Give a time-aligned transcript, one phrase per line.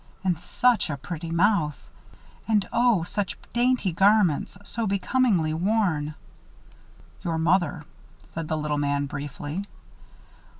[0.23, 1.77] And such a pretty mouth.
[2.47, 3.03] And oh!
[3.03, 6.15] such dainty garments, so becomingly worn.
[7.21, 7.83] "Your mother,"
[8.23, 9.63] said the little man, briefly.